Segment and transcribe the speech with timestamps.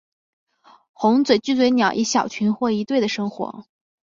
[0.93, 3.65] 红嘴巨嘴鸟以小群或一对的生活。